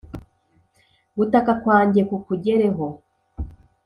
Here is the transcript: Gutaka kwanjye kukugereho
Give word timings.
Gutaka 1.17 1.51
kwanjye 1.61 2.01
kukugereho 2.09 2.87